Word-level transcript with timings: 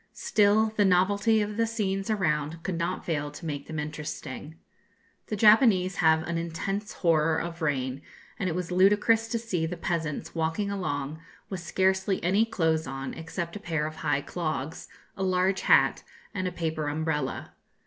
Still, 0.17 0.73
the 0.77 0.83
novelty 0.83 1.43
of 1.43 1.57
the 1.57 1.67
scenes 1.67 2.09
around 2.09 2.63
could 2.63 2.79
not 2.79 3.05
fail 3.05 3.29
to 3.29 3.45
make 3.45 3.67
them 3.67 3.77
interesting. 3.77 4.55
The 5.27 5.35
Japanese 5.35 5.97
have 5.97 6.23
an 6.23 6.39
intense 6.39 6.91
horror 6.93 7.37
of 7.39 7.61
rain, 7.61 8.01
and 8.39 8.49
it 8.49 8.55
was 8.55 8.71
ludicrous 8.71 9.27
to 9.27 9.37
see 9.37 9.67
the 9.67 9.77
peasants 9.77 10.33
walking 10.33 10.71
along 10.71 11.21
with 11.49 11.59
scarcely 11.59 12.17
any 12.23 12.45
clothes 12.45 12.87
on 12.87 13.13
except 13.13 13.55
a 13.55 13.59
pair 13.59 13.85
of 13.85 13.97
high 13.97 14.21
clogs, 14.21 14.87
a 15.15 15.21
large 15.21 15.61
hat, 15.61 16.01
and 16.33 16.47
a 16.47 16.51
paper 16.51 16.87
umbrella. 16.87 17.53